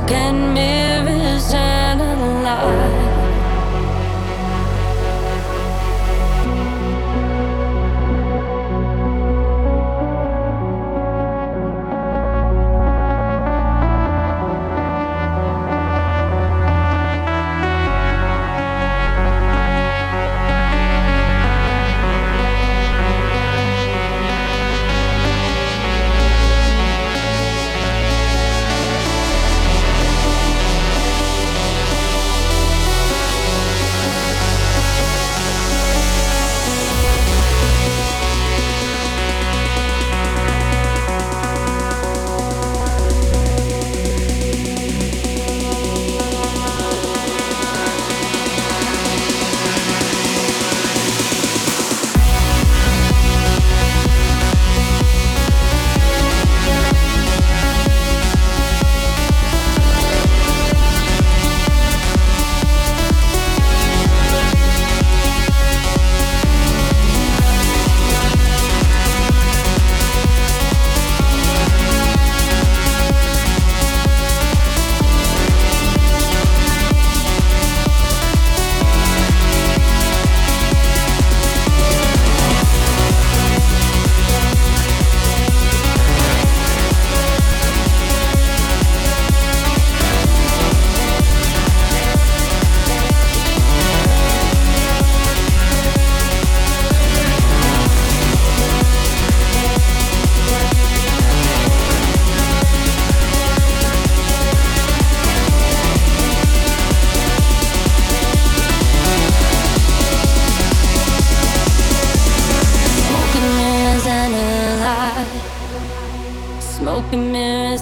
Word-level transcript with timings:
broken 0.00 0.54
mirrors 0.54 1.52
and 1.52 2.00
a 2.00 2.14
lie. 2.42 2.99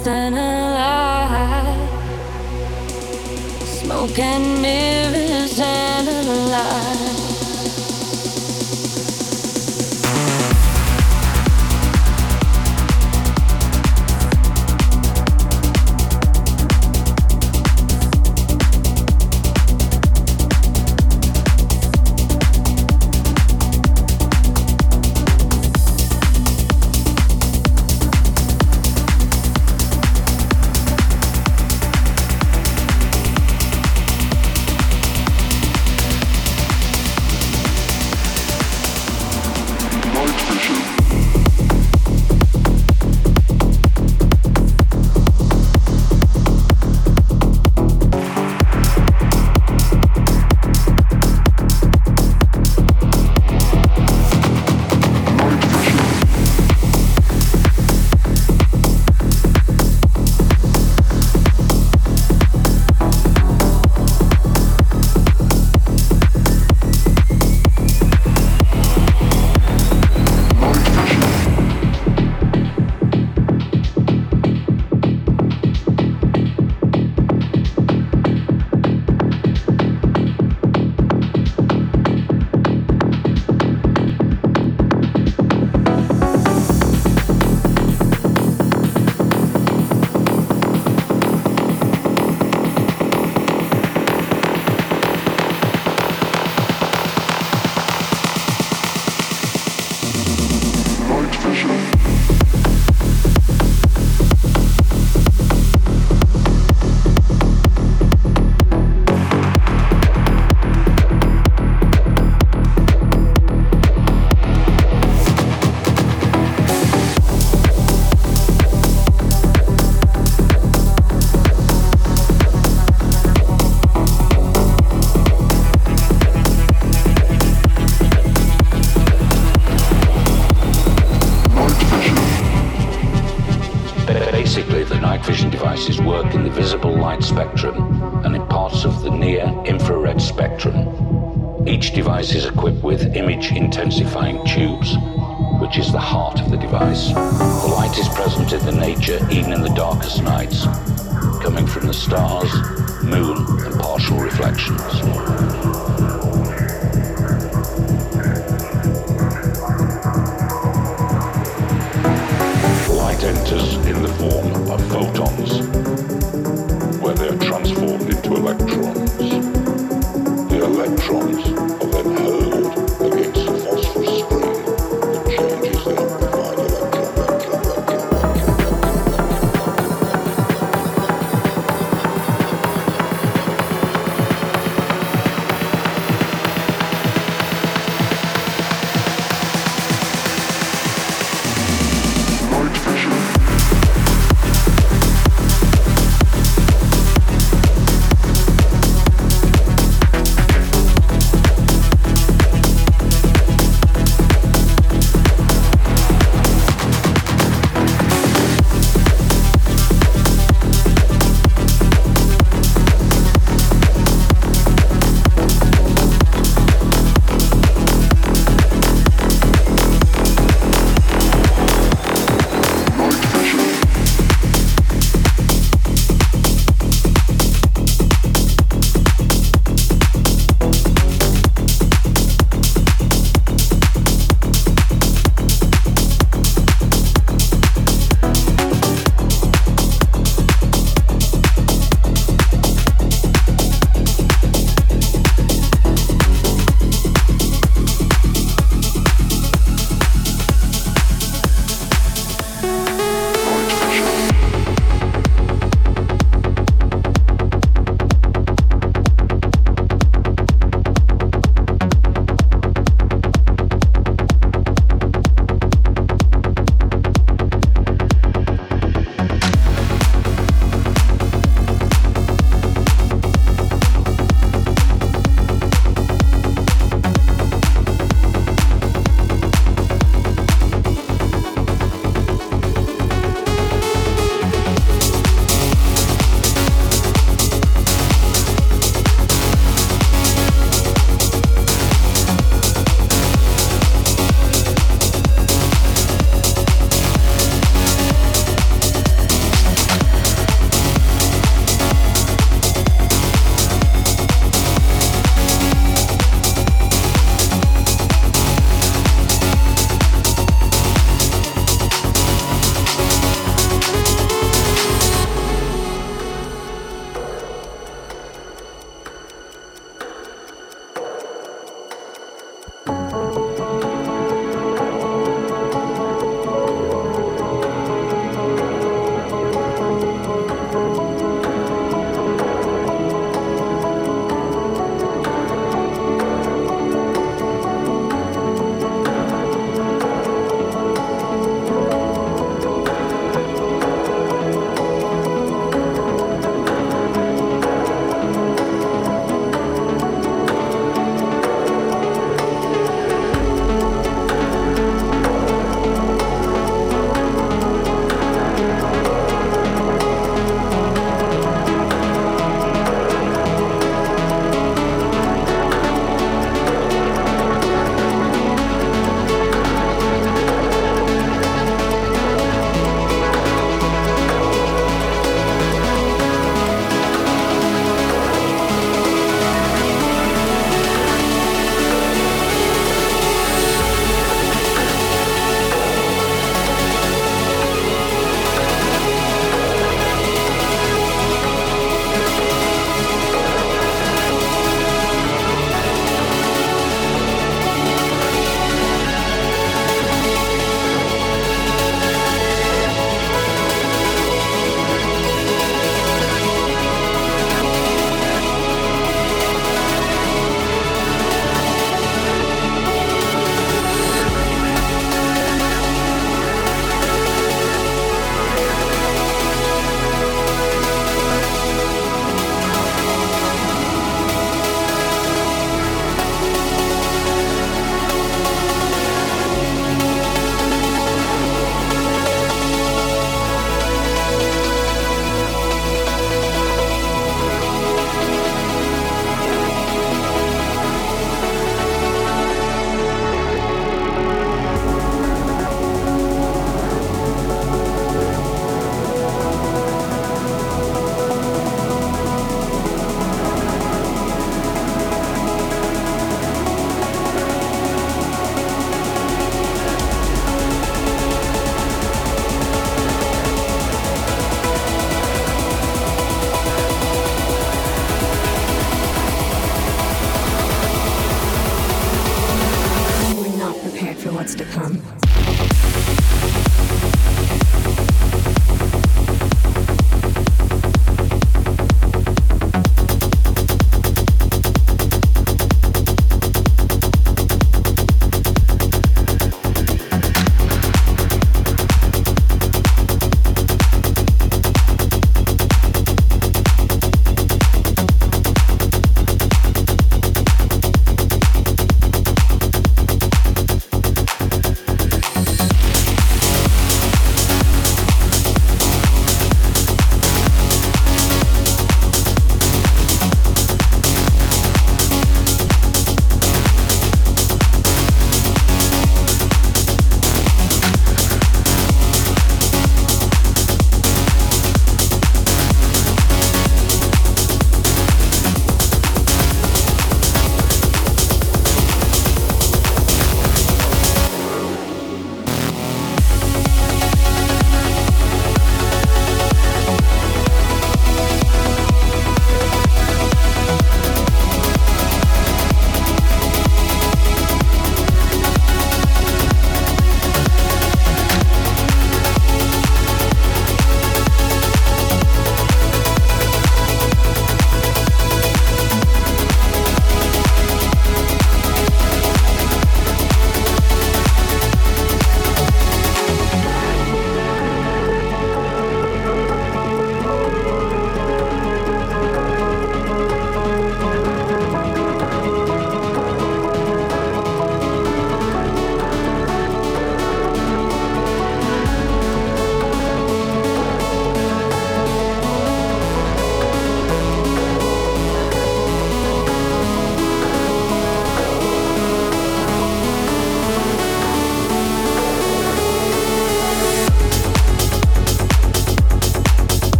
than 0.00 0.34
a 0.34 0.74
lie. 0.76 1.88
Smoke 3.64 4.18
and 4.18 4.62
mirrors. 4.62 4.97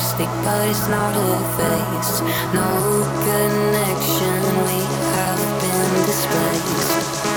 lipstick, 0.00 0.28
but 0.44 0.66
it's 0.68 0.88
not 0.88 1.14
a 1.14 1.38
face. 1.56 2.20
No 2.54 3.04
connection, 3.24 4.40
we 4.64 4.80
have 5.14 5.60
been 5.60 6.06
displaced. 6.06 7.29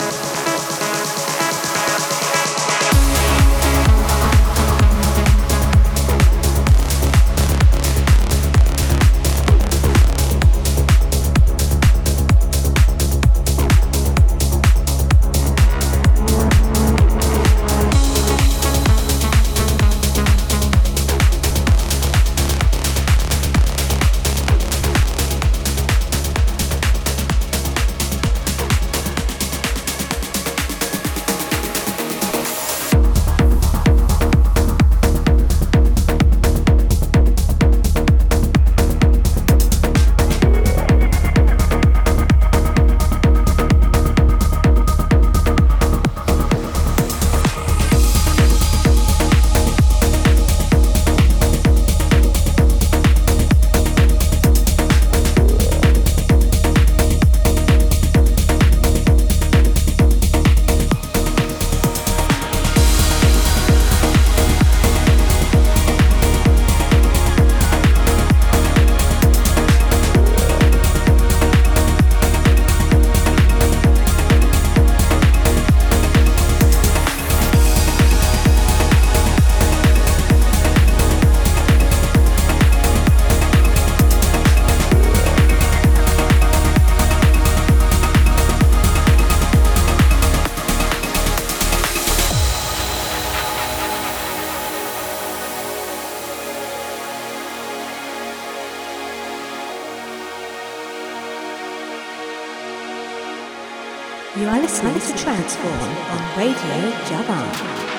You 104.43 104.49
are 104.49 104.59
listening 104.59 104.95
to 104.95 104.99
TranceForm 104.99 106.09
on 106.11 106.37
Radio 106.37 106.91
Javan. 107.07 107.92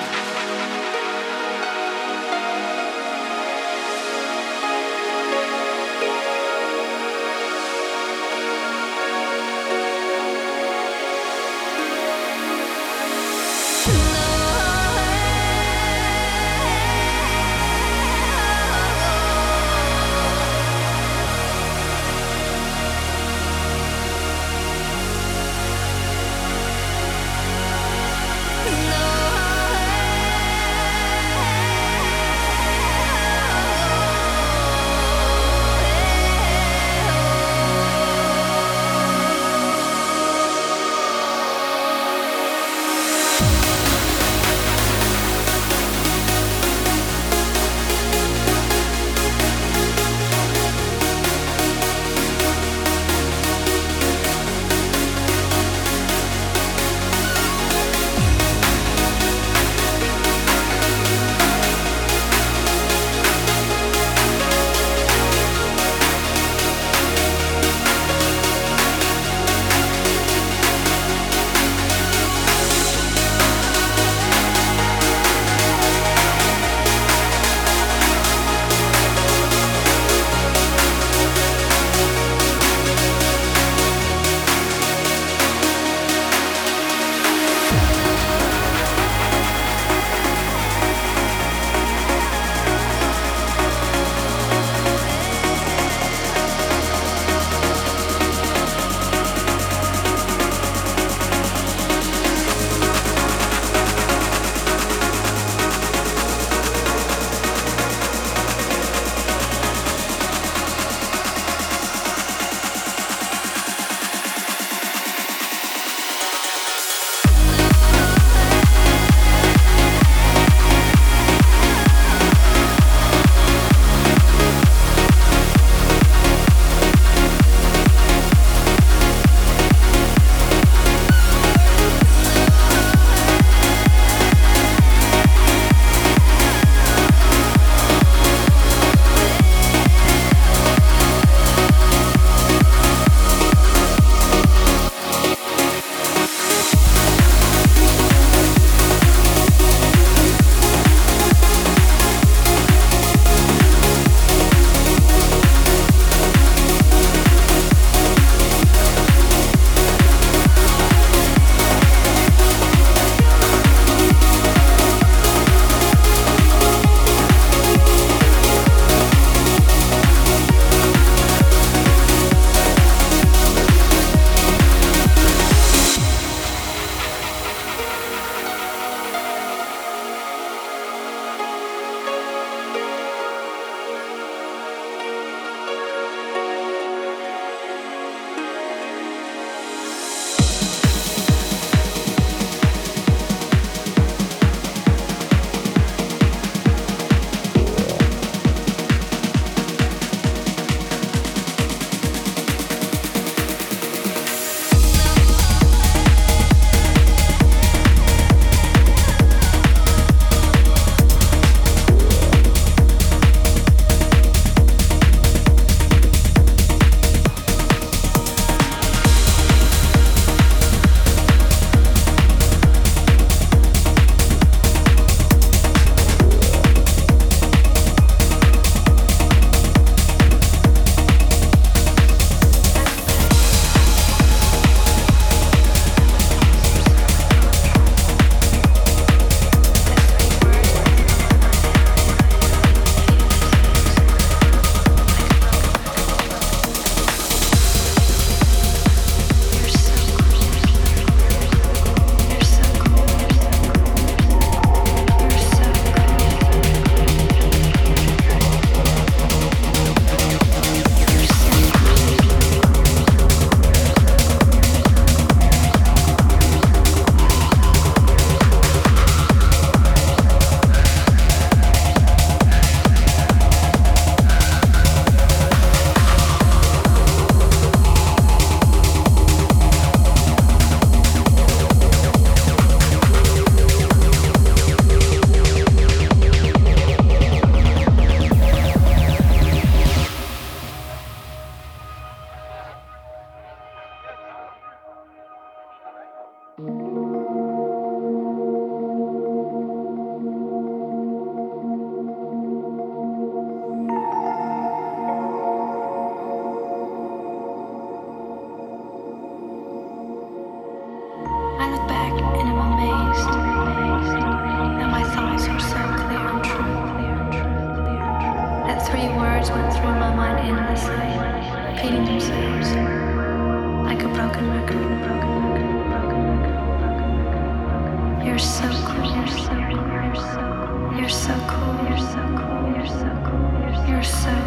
You're 331.95 332.07
so 332.07 332.35
cool. 332.35 332.75
You're 332.75 332.87
so 332.87 333.21
cool. 333.23 333.87
You're 333.87 334.03
so 334.03 334.44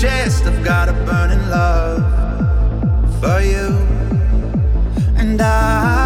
chest, 0.00 0.44
I've 0.44 0.64
got 0.64 0.88
a 0.88 0.92
burning 0.92 1.44
love 1.50 2.02
for 3.20 3.40
you 3.40 3.66
and 5.16 5.40
I. 5.40 5.97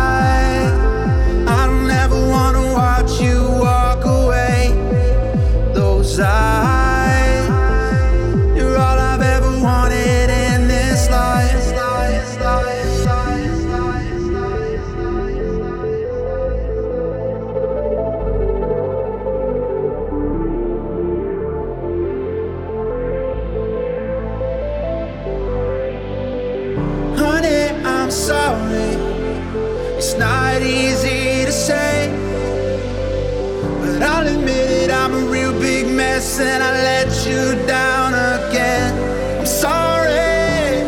and 36.47 36.63
I 36.63 36.73
let 36.83 37.27
you 37.27 37.67
down 37.67 38.15
again. 38.15 38.93
I'm 39.39 39.47
sorry, 39.47 40.83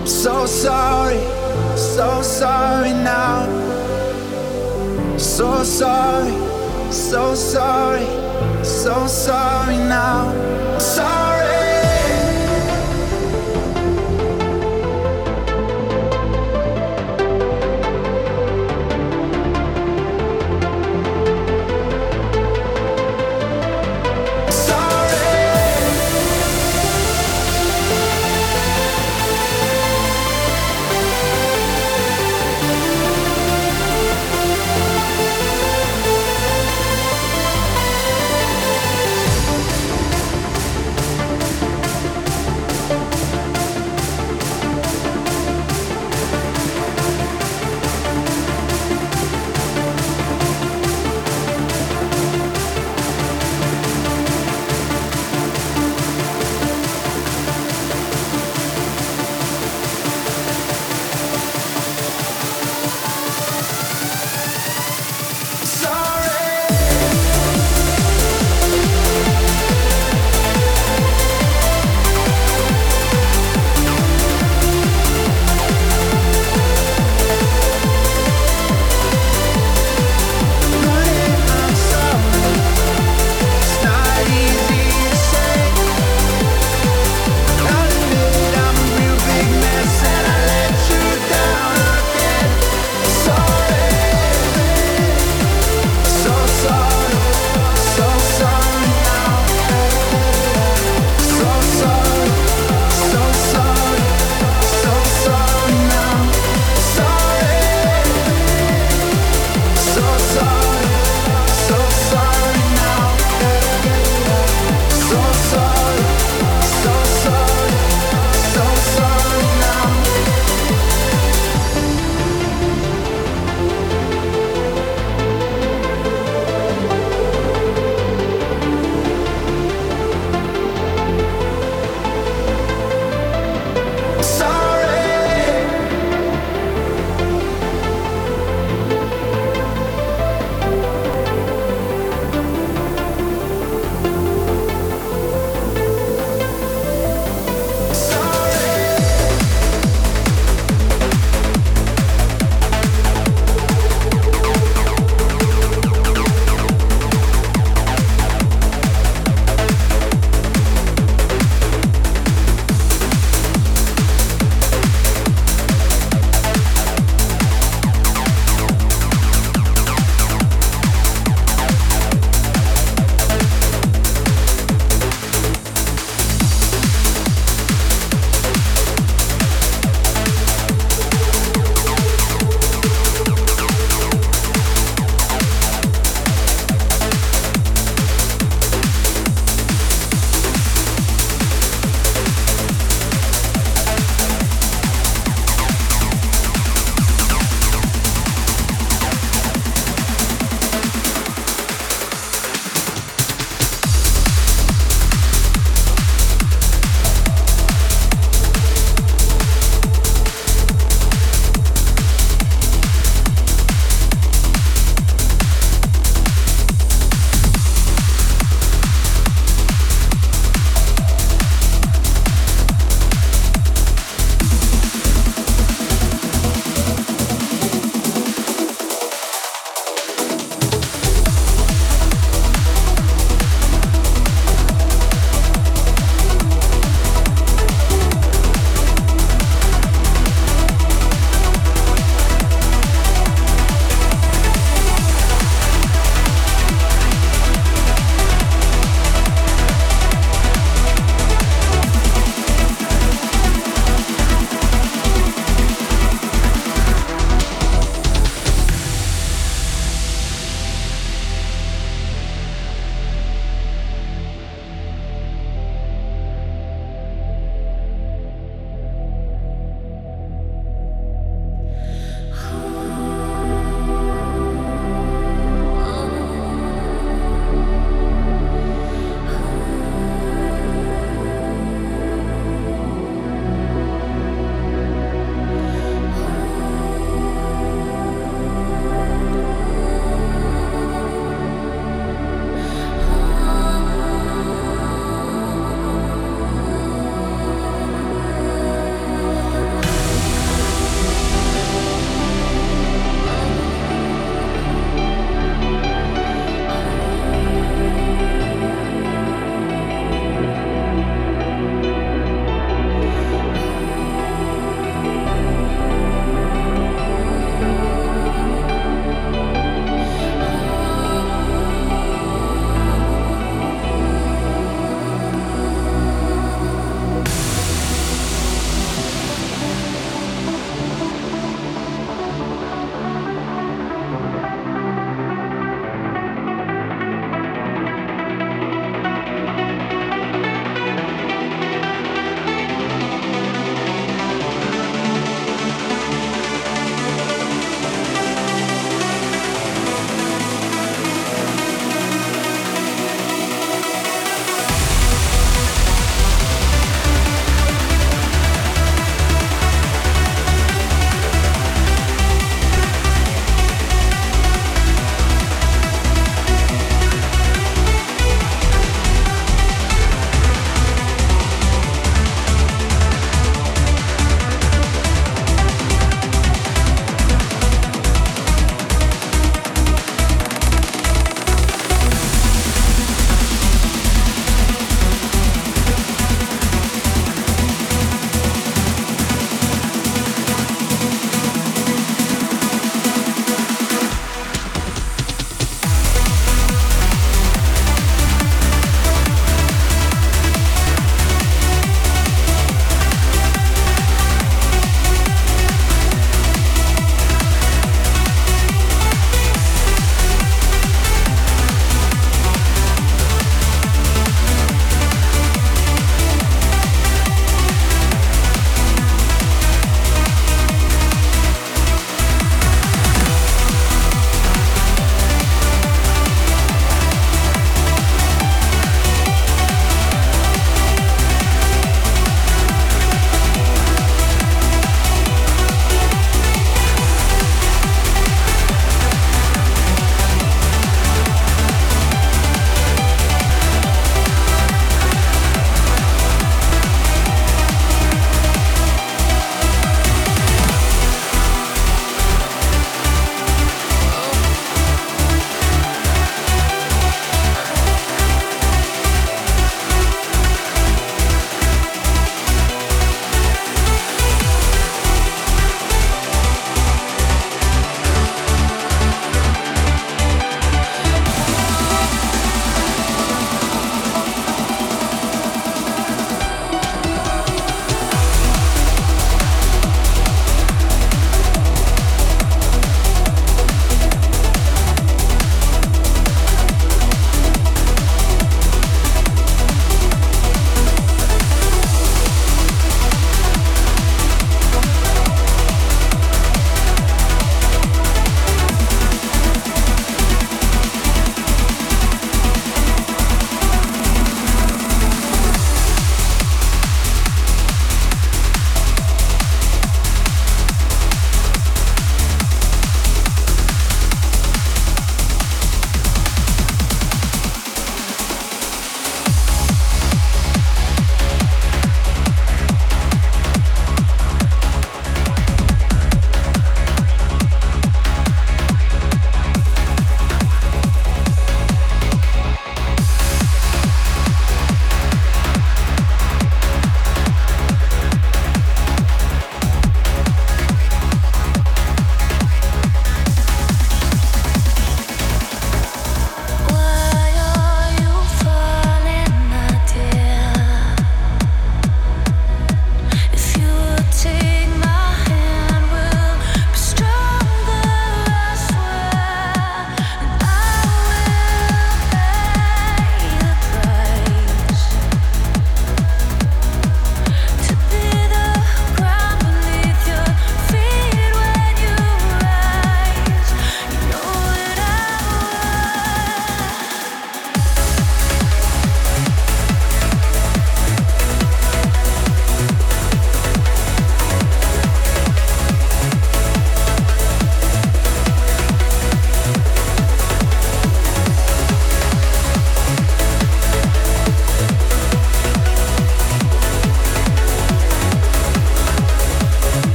I'm 0.00 0.06
so 0.06 0.46
sorry, 0.46 1.20
so 1.76 2.22
sorry 2.22 2.92
now. 2.92 3.46
So 5.18 5.62
sorry, 5.64 6.36
so 6.92 7.34
sorry, 7.34 8.06
so 8.64 9.06
sorry 9.06 9.76
now. 9.76 10.28
I'm 10.74 10.80
sorry. 10.80 11.25